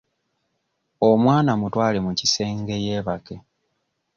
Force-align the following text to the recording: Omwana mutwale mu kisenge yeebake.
Omwana 1.09 1.51
mutwale 1.61 1.99
mu 2.05 2.11
kisenge 2.19 2.75
yeebake. 2.85 3.35